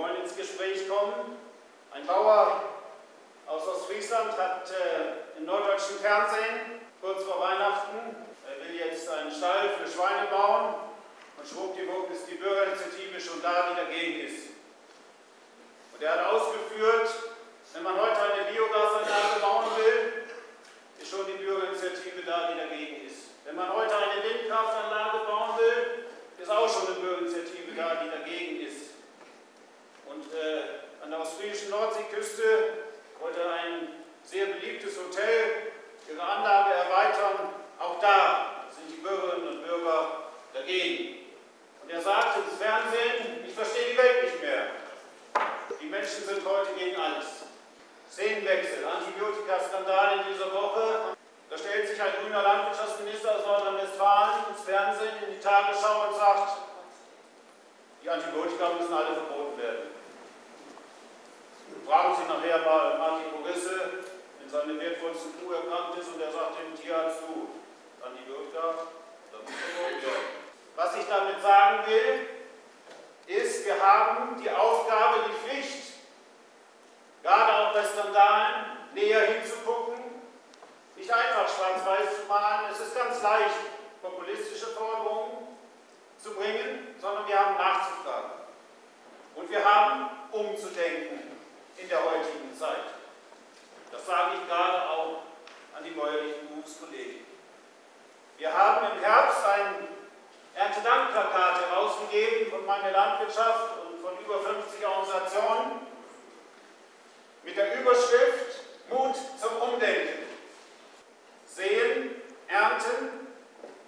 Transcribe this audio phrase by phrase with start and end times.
[0.00, 1.36] wollen ins Gespräch kommen.
[1.92, 2.62] Ein Bauer
[3.46, 8.16] aus Ostfriesland hat äh, im norddeutschen Fernsehen kurz vor Weihnachten,
[8.48, 10.74] er will jetzt einen Stall für Schweine bauen
[11.36, 14.48] und schwuppdiwupp ist die Bürgerinitiative schon da, die dagegen ist.
[15.92, 17.10] Und er hat ausgeführt,
[17.74, 20.24] wenn man heute eine Biogasanlage bauen will,
[21.00, 23.32] ist schon die Bürgerinitiative da, die dagegen ist.
[23.44, 26.04] Wenn man heute eine Windkraftanlage bauen will,
[26.38, 28.90] ist auch schon eine Bürgerinitiative da, die dagegen ist.
[30.10, 32.42] Und äh, an der ostfriesischen Nordseeküste
[33.20, 33.88] wollte ein
[34.24, 35.72] sehr beliebtes Hotel
[36.10, 37.54] ihre Anlage erweitern.
[37.78, 41.26] Auch da sind die Bürgerinnen und Bürger dagegen.
[41.82, 44.66] Und er sagte ins Fernsehen, ich verstehe die Welt nicht mehr.
[45.80, 47.46] Die Menschen sind heute gegen alles.
[48.10, 51.16] Szenenwechsel, Antibiotikaskandal in dieser Woche.
[51.48, 56.58] Da stellt sich ein grüner Landwirtschaftsminister aus Nordrhein-Westfalen ins Fernsehen, in die Tagesschau und sagt,
[58.02, 59.90] die Antibiotika müssen alle verboten werden.
[61.84, 64.06] Fragen Sie nachher mal Martin Borisse,
[64.38, 67.50] wenn seine wertvollste Kuh erkrankt ist und er sagt dem Tierarzt, du,
[67.98, 68.86] Antibiotika,
[69.34, 70.30] das muss verboten werden.
[70.76, 72.30] Was ich damit sagen will,
[73.26, 75.94] ist, wir haben die Aufgabe, die Pflicht,
[77.24, 79.59] gerade auch bei Skandalen, näher einfach
[81.60, 82.72] schwarz-weiß zu malen.
[82.72, 83.60] Es ist ganz leicht,
[84.00, 85.58] populistische Forderungen
[86.18, 88.30] zu bringen, sondern wir haben nachzufragen.
[89.34, 91.36] Und wir haben umzudenken
[91.76, 92.96] in der heutigen Zeit.
[93.92, 95.22] Das sage ich gerade auch
[95.76, 97.26] an die bäuerlichen Berufskollegen.
[98.38, 99.88] Wir haben im Herbst ein
[100.54, 105.86] Erntedankplakat herausgegeben von meiner Landwirtschaft und von über 50 Organisationen
[107.42, 110.30] mit der Überschrift Mut zum Umdenken.
[111.60, 113.26] Sehen, ernten,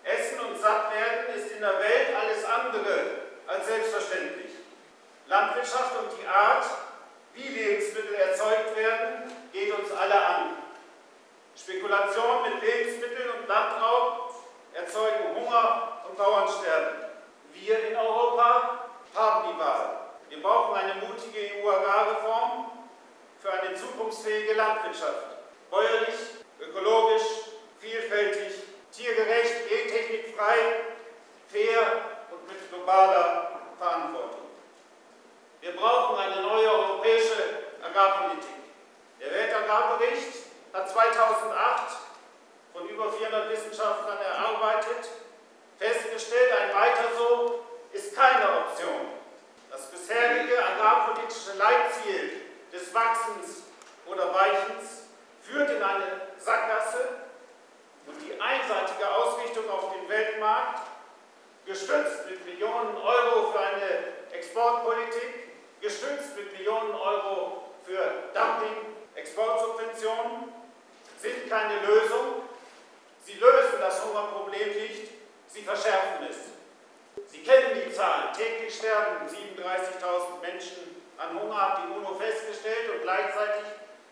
[0.02, 3.04] essen und satt werden ist in der Welt alles andere
[3.46, 4.52] als selbstverständlich.
[5.26, 6.64] Landwirtschaft und die Art,
[7.34, 10.56] wie Lebensmittel erzeugt werden, geht uns alle an.
[11.56, 14.34] Spekulation mit Lebensmitteln und Landraub
[14.74, 16.96] erzeugen Hunger und Bauernsterben.
[17.54, 20.00] Wir in Europa haben die Wahl.
[20.28, 22.70] Wir brauchen eine mutige EU-Agrarreform
[23.40, 25.36] für eine zukunftsfähige Landwirtschaft.
[25.70, 26.14] Bäuerlich,
[26.60, 27.22] ökologisch,
[27.78, 28.52] vielfältig,
[28.92, 30.56] tiergerecht, gentechnikfrei,
[31.48, 34.42] fair und mit globaler Verantwortung.
[35.60, 37.36] Wir brauchen eine neue europäische
[37.82, 38.50] Agrarpolitik.
[39.20, 40.34] Der Weltagrarbericht
[40.72, 41.96] hat 2008
[42.72, 45.08] von über 400 Wissenschaftlern erarbeitet,
[45.78, 49.22] festgestellt, ein Weiter so ist keine Option.
[49.72, 53.62] Das bisherige agrarpolitische Leitziel des Wachsens
[54.06, 55.08] oder Weichens
[55.40, 57.08] führt in eine Sackgasse
[58.06, 60.82] und die einseitige Ausrichtung auf den Weltmarkt,
[61.64, 68.76] gestützt mit Millionen Euro für eine Exportpolitik, gestützt mit Millionen Euro für Dumping,
[69.14, 70.52] Exportsubventionen,
[71.18, 72.48] sind keine Lösung.
[73.24, 75.12] Sie lösen das Hungerproblem nicht,
[75.48, 76.36] sie verschärfen es.
[77.30, 78.32] Sie kennen die Zahlen.
[78.32, 83.66] Täglich sterben 37.000 Menschen an Hunger, hat die UNO festgestellt und gleichzeitig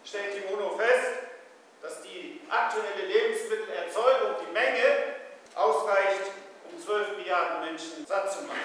[0.04, 1.32] stellt die UNO fest,
[1.80, 5.16] dass die aktuelle Lebensmittelerzeugung, die Menge,
[5.54, 6.30] ausreicht,
[6.70, 8.60] um 12 Milliarden Menschen satt zu machen.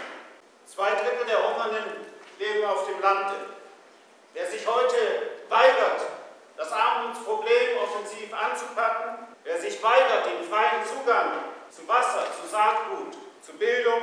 [0.66, 2.06] Zwei Drittel der Hungernden
[2.40, 3.36] leben auf dem Lande.
[4.34, 4.98] Wer sich heute
[5.48, 6.02] weigert,
[6.58, 11.32] das Armutsproblem offensiv anzupacken, wer sich weigert, den freien Zugang
[11.70, 14.02] zu Wasser, zu Saatgut, zu Bildung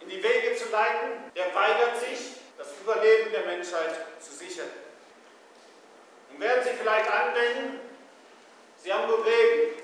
[0.00, 4.68] in die Wege zu leiten, der weigert sich, das Überleben der Menschheit zu sichern.
[6.30, 7.80] Nun werden Sie vielleicht andenken,
[8.78, 9.74] Sie haben nur Reden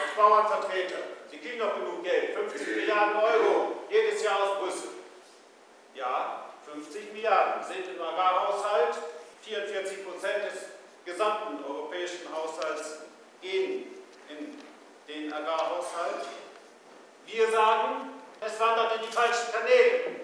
[0.00, 0.98] als Bauernvertreter.
[1.30, 4.90] Sie kriegen doch genug Geld, 50 Milliarden Euro jedes Jahr aus Brüssel.
[5.94, 6.44] Ja,
[6.74, 8.96] 50 Milliarden sind im Agrarhaushalt,
[9.42, 10.62] 44 Prozent des
[11.04, 13.02] gesamten europäischen Haushalts
[13.40, 13.94] gehen
[14.28, 14.60] in
[15.06, 16.26] den Agrarhaushalt.
[17.26, 20.16] Wir sagen, es wandert in die falschen Kanäle.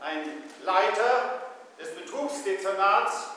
[0.00, 1.40] Ein Leiter
[1.80, 3.28] des Betrugsdezernats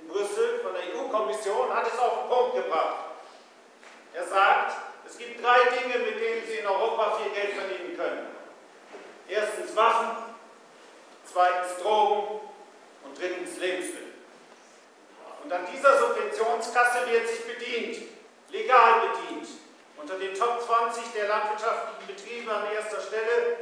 [0.00, 2.96] in Brüssel von der EU-Kommission hat es auf den Punkt gebracht.
[4.14, 4.76] Er sagt,
[5.06, 8.26] es gibt drei Dinge, mit denen Sie in Europa viel Geld verdienen können.
[9.28, 10.26] Erstens Waffen,
[11.36, 12.40] zweitens Drogen
[13.04, 14.14] und drittens Lebensmittel.
[15.44, 15.98] Und an dieser
[16.66, 18.08] Subventionskasse wird sich bedient,
[18.48, 19.48] legal bedient.
[19.96, 23.56] Unter den Top 20 der landwirtschaftlichen Betriebe an erster Stelle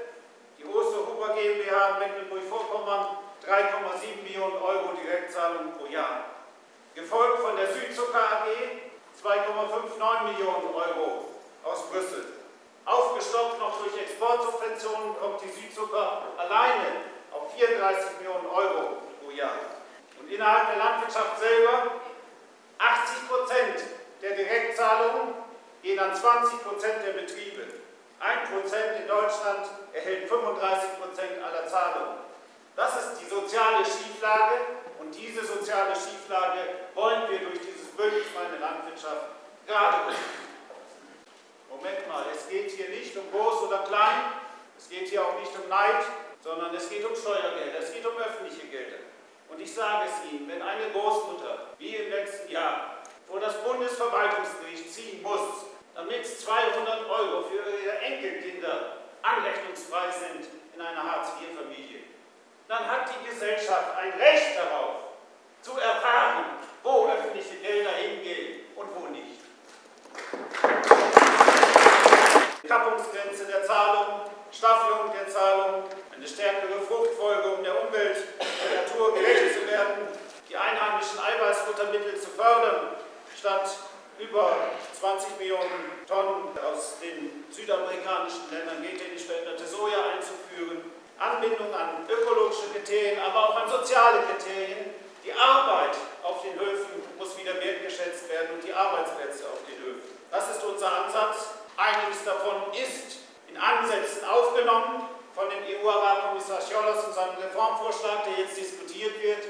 [0.59, 6.25] die Osterhuber GmbH in Mecklenburg-Vorpommern 3,7 Millionen Euro Direktzahlungen pro Jahr.
[6.95, 8.49] Gefolgt von der Südzucker AG
[9.23, 11.29] 2,59 Millionen Euro
[11.63, 12.25] aus Brüssel.
[12.85, 19.59] Aufgestockt noch durch Exportsubventionen kommt die Südzucker alleine auf 34 Millionen Euro pro Jahr.
[20.29, 22.04] innerhalb der Landwirtschaft selber.
[22.79, 23.85] 80 Prozent
[24.23, 25.35] der Direktzahlungen
[25.83, 27.63] gehen an 20 Prozent der Betriebe.
[28.21, 32.19] Ein Prozent in Deutschland erhält 35 Prozent aller Zahlungen.
[32.77, 34.59] Das ist die soziale Schieflage
[34.99, 39.27] und diese soziale Schieflage wollen wir durch dieses Bündnis Meine Landwirtschaft
[39.67, 40.15] gerade
[41.71, 44.33] Moment mal, es geht hier nicht um groß oder klein,
[44.79, 46.05] es geht hier auch nicht um Neid,
[46.43, 48.99] sondern es geht um Steuergelder, es geht um öffentliche Gelder.
[49.49, 54.93] Und ich sage es Ihnen, wenn eine Großmutter, wie im letzten Jahr, vor das Bundesverwaltungsgericht
[54.93, 62.01] ziehen muss, damit 200 Euro für ihre Enkelkinder anrechnungsfrei sind in einer Hartz-IV-Familie,
[62.69, 65.05] dann hat die Gesellschaft ein Recht darauf,
[65.63, 66.45] zu erfahren,
[66.83, 69.41] wo öffentliche Gelder hingehen und wo nicht.
[72.69, 74.21] Kappungsgrenze der Zahlung,
[74.51, 80.09] Staffelung der Zahlung, eine stärkere Fruchtfolge, um der Umwelt, der Natur gerecht zu werden,
[80.49, 82.97] die einheimischen Eiweißfuttermittel zu fördern,
[83.37, 83.77] statt
[84.19, 84.57] über
[84.99, 90.93] 20 Millionen Tonnen aus den südamerikanischen Ländern gentechnisch veränderte Soja einzuführen,
[91.25, 94.95] Anbindung an ökologische Kriterien, aber auch an soziale Kriterien.
[95.25, 100.19] Die Arbeit auf den Höfen muss wieder wertgeschätzt werden und die Arbeitsplätze auf den Höfen.
[100.31, 101.49] Das ist unser Ansatz.
[101.77, 108.57] Einiges davon ist in Ansätzen aufgenommen von dem EU-Rat-Kommissar Scholz und seinem Reformvorschlag, der jetzt
[108.57, 109.49] diskutiert wird.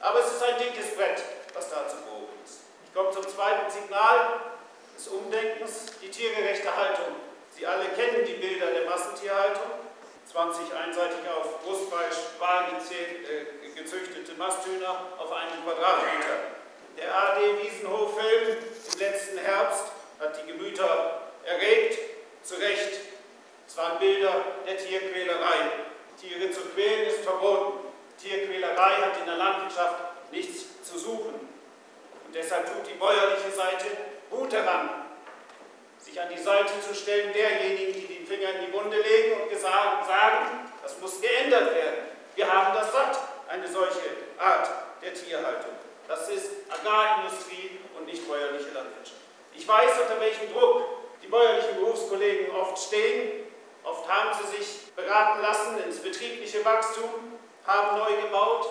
[0.00, 1.22] Aber es ist ein dickes Brett,
[1.54, 2.60] was da zu bohren ist.
[2.84, 4.40] Ich komme zum zweiten Signal
[4.94, 7.16] des Umdenkens, die tiergerechte Haltung.
[7.50, 9.83] Sie alle kennen die Bilder der Massentierhaltung.
[10.34, 16.58] 20 einseitig auf Brustfleisch, Wahl äh, gezüchtete Masthühner auf einen Quadratmeter.
[16.98, 18.56] Der AD-Wiesenhof-Film
[18.92, 19.84] im letzten Herbst
[20.18, 21.98] hat die Gemüter erregt,
[22.42, 22.98] zu Recht.
[23.68, 25.70] Es waren Bilder der Tierquälerei.
[26.20, 27.78] Tiere zu quälen ist verboten.
[28.20, 31.34] Tierquälerei hat in der Landwirtschaft nichts zu suchen.
[32.26, 33.86] Und deshalb tut die bäuerliche Seite
[34.30, 34.90] gut daran,
[36.14, 39.58] sich an die Seite zu stellen derjenigen, die den Finger in die Wunde legen und
[39.58, 42.04] sagen, das muss geändert werden.
[42.36, 43.18] Wir haben das satt,
[43.48, 44.00] eine solche
[44.38, 44.68] Art
[45.02, 45.72] der Tierhaltung.
[46.06, 49.20] Das ist Agrarindustrie und nicht bäuerliche Landwirtschaft.
[49.56, 50.84] Ich weiß, unter welchem Druck
[51.20, 53.46] die bäuerlichen Berufskollegen oft stehen.
[53.82, 58.66] Oft haben sie sich beraten lassen ins betriebliche Wachstum, haben neu gebaut,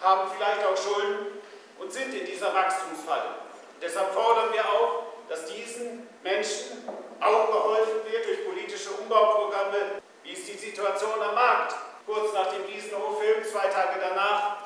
[0.00, 1.40] haben vielleicht auch Schulden
[1.80, 3.34] und sind in dieser Wachstumsfalle.
[3.82, 6.88] deshalb fordern wir auch, dass diesen Menschen
[7.20, 10.00] auch geholfen wird durch politische Umbauprogramme.
[10.22, 11.74] Wie ist die Situation am Markt?
[12.06, 14.56] Kurz nach dem Wiesenhof-Film, zwei Tage danach,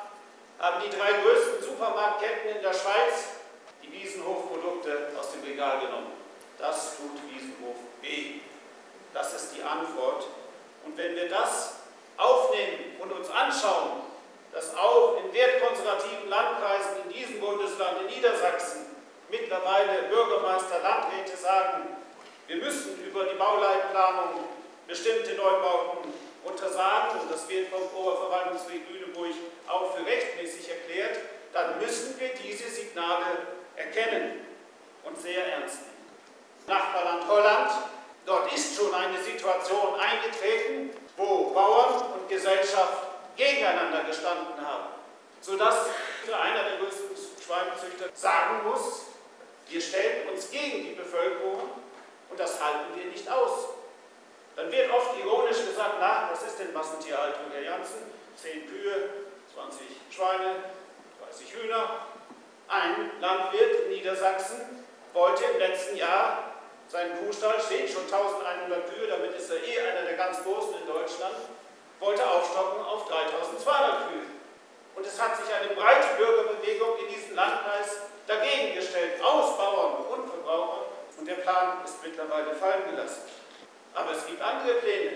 [0.59, 3.41] haben die drei größten Supermarktketten in der Schweiz
[3.83, 6.13] die Wiesenhof-Produkte aus dem Regal genommen.
[6.57, 8.39] Das tut Wiesenhof weh.
[9.13, 10.27] Das ist die Antwort.
[10.85, 11.75] Und wenn wir das
[12.17, 14.03] aufnehmen und uns anschauen,
[14.53, 18.72] dass auch in wertkonservativen Landkreisen in diesem Bundesland, in Niedersachsen,
[19.33, 21.87] mittlerweile Bürgermeister, Landräte sagen,
[22.45, 24.45] wir müssen über die Bauleitplanung
[24.87, 26.13] bestimmte Neubauten
[26.43, 29.33] untersagen, und das wird vom Oberverwaltungsgericht Lüneburg
[29.67, 31.17] auch für rechtmäßig erklärt,
[31.51, 33.25] dann müssen wir diese Signale
[33.75, 34.45] erkennen
[35.03, 35.93] und sehr ernst nehmen.
[36.67, 37.71] Nachbarland Holland.
[38.25, 44.89] Dort ist schon eine Situation eingetreten, wo Bauern und Gesellschaft gegeneinander gestanden haben,
[45.41, 45.87] sodass
[46.31, 49.12] einer der größten Schweinezüchter sagen muss,
[49.67, 51.59] wir stellen uns gegen die Bevölkerung
[52.29, 53.69] und das halten wir nicht aus.
[54.55, 58.03] Dann wird oft ironisch gesagt, na, was ist denn Massentierhaltung, Herr Janssen?
[58.35, 59.09] Zehn Kühe,
[59.53, 60.55] 20 Schweine,
[61.25, 62.07] 30 Hühner.
[62.67, 66.53] Ein Landwirt in Niedersachsen wollte im letzten Jahr
[66.87, 70.85] sein Kuhstall steht schon 1100 Kühe, damit ist er eh einer der ganz großen in
[70.85, 71.35] Deutschland,
[71.99, 74.27] wollte aufstocken auf 3200 Kühe.
[74.95, 80.29] Und es hat sich eine breite Bürgerbewegung in diesem Landkreis dagegen gestellt, aus Bauern und
[80.29, 80.85] Verbrauchern.
[81.17, 83.23] Und der Plan ist mittlerweile fallen gelassen.
[83.93, 85.11] Aber es gibt andere Pläne.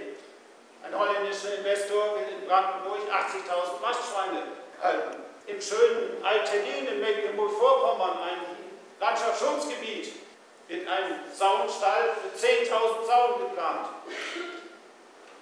[0.83, 4.43] Ein holländischer Investor will in Brandenburg 80.000 Mastschweine
[4.81, 5.23] halten.
[5.47, 8.57] Im schönen Altenin in Mecklenburg-Vorpommern, ein
[8.99, 10.13] Landschaftsschutzgebiet,
[10.67, 13.87] wird ein Saunstall für 10.000 Saunen geplant.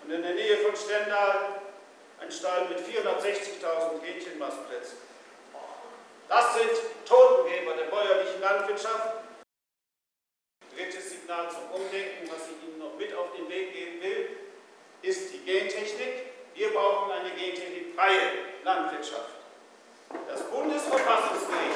[0.04, 1.60] Und in der Nähe von Stendal
[2.22, 4.98] ein Stall mit 460.000 Hähnchenmastplätzen.
[6.28, 6.72] Das sind
[7.06, 9.24] Totengeber der bäuerlichen Landwirtschaft.
[10.76, 14.30] Drittes Signal zum Umdenken, was ich Ihnen noch mit auf den Weg geben will,
[15.04, 16.34] ist die Gentechnik.
[16.56, 18.32] Wir brauchen eine gentechnikfreie
[18.64, 19.36] Landwirtschaft.
[20.28, 21.76] Das Bundesverfassungsgericht,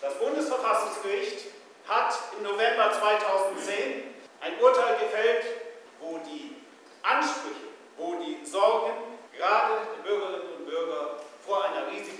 [0.00, 1.46] das Bundesverfassungsgericht
[1.88, 5.44] hat im November 2010 ein Urteil gefällt,
[6.00, 6.56] wo die
[7.02, 8.92] Ansprüche, wo die Sorgen
[9.36, 12.19] gerade der Bürgerinnen und Bürger vor einer Risikotechnik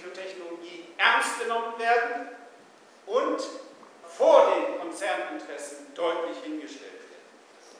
[1.00, 2.28] ernst genommen werden
[3.06, 3.40] und
[4.06, 7.24] vor den Konzerninteressen deutlich hingestellt werden.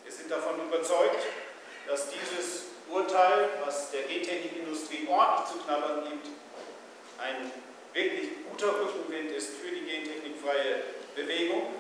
[0.04, 1.22] Wir sind davon überzeugt,
[1.86, 6.28] dass dieses Urteil, was der Gentechnikindustrie ordentlich zu knabbern gibt,
[7.18, 7.52] ein
[7.92, 10.82] wirklich guter Rückenwind ist für die gentechnikfreie
[11.14, 11.74] Bewegung.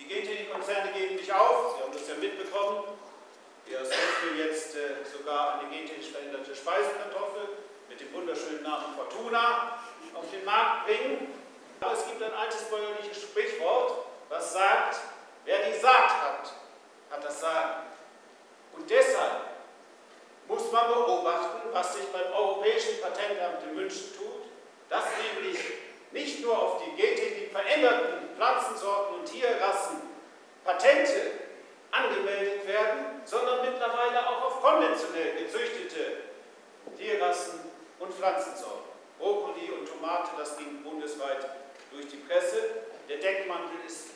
[0.00, 2.84] Die Gentechnikkonzerne geben nicht auf, Sie haben das ja mitbekommen.
[3.66, 7.48] Wir will jetzt äh, sogar eine gentechnisch veränderte Speisekartoffel
[7.88, 9.78] mit dem wunderschönen Namen Fortuna
[10.24, 11.28] auf den Markt bringen.
[11.80, 14.96] Aber es gibt ein altes bäuerliches Sprichwort, was sagt,
[15.44, 16.52] wer die Saat hat,
[17.10, 17.82] hat das Sagen.
[18.72, 19.42] Und deshalb
[20.48, 24.46] muss man beobachten, was sich beim Europäischen Patentamt in München tut,
[24.88, 25.04] dass
[25.34, 25.58] nämlich
[26.12, 30.02] nicht nur auf die gentechnik veränderten Pflanzensorten und Tierrassen
[30.64, 31.32] Patente
[31.90, 36.24] angemeldet werden, sondern mittlerweile auch auf konventionell gezüchtete
[36.96, 37.60] Tierrassen
[37.98, 38.93] und Pflanzensorten.
[39.24, 41.48] Brokkoli und Tomate, das ging bundesweit
[41.90, 42.60] durch die Presse.
[43.08, 44.08] Der Deckmantel ist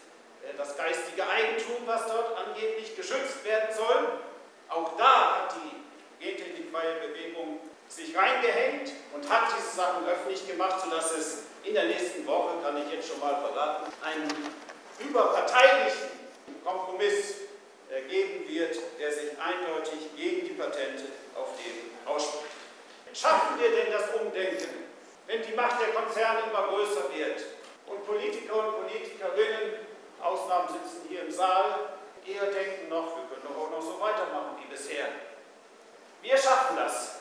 [0.44, 4.20] äh, das geistige Eigentum, was dort angeblich geschützt werden soll.
[4.68, 11.10] Auch da hat die gentechnikfreie Bewegung sich reingehängt und hat diese Sachen öffentlich gemacht, sodass
[11.12, 14.28] es in der nächsten Woche, kann ich jetzt schon mal verraten, einen
[14.98, 16.10] überparteilichen
[16.62, 17.48] Kompromiss
[17.88, 22.58] äh, geben wird, der sich eindeutig gegen die Patente auf den ausspricht.
[23.20, 24.47] Schaffen wir denn das Umdenken,
[25.38, 27.44] wenn die Macht der Konzerne immer größer wird
[27.86, 29.86] und Politiker und Politikerinnen,
[30.20, 31.94] Ausnahmen sitzen hier im Saal,
[32.26, 35.06] eher denken noch, wir können doch auch noch so weitermachen wie bisher.
[36.22, 37.20] Wir schaffen das.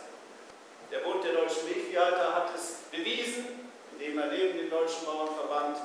[0.92, 5.78] Der Bund der deutschen Milchviehhalter hat es bewiesen, indem er neben dem Deutschen Bauernverband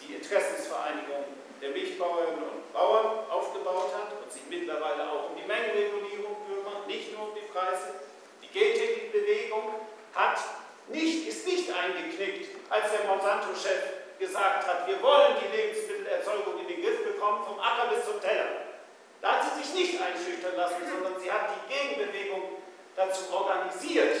[0.00, 1.24] die Interessensvereinigung
[1.62, 7.12] der Milchbauerinnen und Bauern aufgebaut hat und sich mittlerweile auch um die Mengenregulierung kümmert, nicht
[7.16, 8.02] nur um die Preise.
[8.42, 9.74] Die Gentechnikbewegung
[10.14, 10.38] hat
[10.88, 16.82] nicht, ist nicht eingeknickt, als der Monsanto-Chef gesagt hat, wir wollen die Lebensmittelerzeugung in den
[16.82, 18.66] Griff bekommen, vom Acker bis zum Teller.
[19.20, 22.62] Da hat sie sich nicht einschüchtern lassen, sondern sie hat die Gegenbewegung
[22.96, 24.16] dazu organisiert.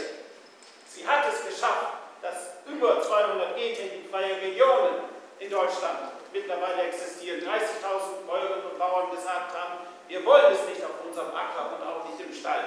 [0.86, 5.08] Sie hat es geschafft, dass über 200 gentechnikfreie Regionen
[5.38, 5.98] in Deutschland
[6.32, 7.40] mittlerweile existieren.
[7.40, 12.08] 30.000 Bäuerinnen und Bauern gesagt haben, wir wollen es nicht auf unserem Acker und auch
[12.08, 12.64] nicht im Stall.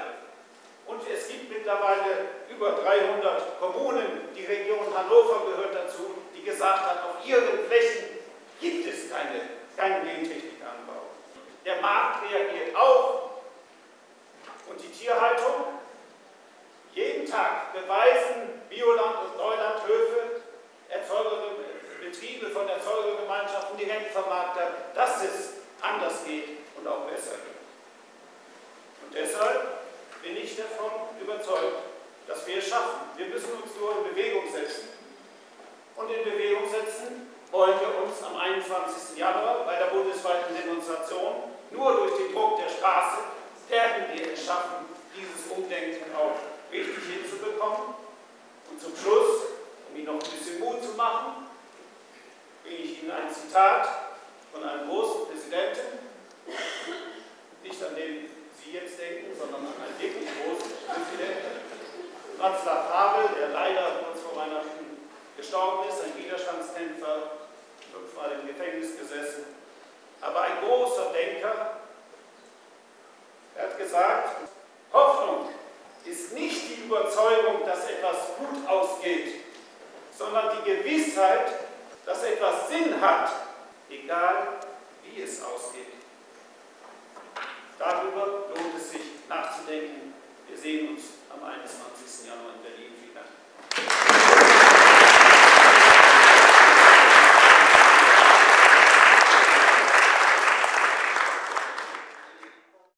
[0.91, 7.03] Und es gibt mittlerweile über 300 Kommunen, die Region Hannover gehört dazu, die gesagt hat,
[7.05, 8.19] auf ihren Flächen
[8.59, 9.39] gibt es keine,
[9.77, 11.07] keinen Gentechnikanbau.
[11.65, 13.31] Der Markt reagiert auch
[14.69, 15.79] und die Tierhaltung.
[16.93, 20.41] Jeden Tag beweisen Bioland- und Neulandhöfe,
[22.01, 27.61] Betriebe von Erzeugergemeinschaften, Direktvermarkter, dass es anders geht und auch besser geht.
[29.05, 29.80] Und deshalb
[30.21, 31.83] bin ich davon überzeugt,
[32.27, 33.11] dass wir es schaffen.
[33.17, 34.89] Wir müssen uns nur in Bewegung setzen.
[35.95, 39.17] Und in Bewegung setzen wollen wir uns am 21.
[39.17, 43.17] Januar bei der bundesweiten Demonstration nur durch den Druck der Straße
[43.69, 44.85] werden wir es schaffen,
[45.15, 46.35] dieses Umdenken auch
[46.71, 47.95] richtig hinzubekommen.
[48.69, 49.43] Und zum Schluss,
[49.89, 51.47] um Ihnen noch ein bisschen Mut zu machen,
[52.63, 53.87] bringe ich Ihnen ein Zitat
[54.51, 55.99] von einem großen Präsidenten,
[57.63, 61.57] nicht an den Sie jetzt denken, sondern an einen wirklich großen Präsidenten,
[62.37, 67.41] Václav Havel, der leider kurz vor Weihnachten gestorben ist, ein Widerstandskämpfer,
[67.91, 69.45] fünfmal im Gefängnis gesessen,
[70.21, 71.81] aber ein großer Denker.
[73.55, 74.35] Er hat gesagt,
[74.93, 75.49] Hoffnung
[76.05, 79.45] ist nicht die Überzeugung, dass etwas gut ausgeht,
[80.17, 81.47] sondern die Gewissheit,
[82.05, 83.31] dass etwas Sinn hat,
[83.89, 84.59] egal
[85.03, 86.00] wie es ausgeht.
[87.81, 90.13] Darüber lohnt es sich nachzudenken.
[90.47, 91.01] Wir sehen uns
[91.33, 92.27] am 21.
[92.27, 93.00] Januar in Berlin.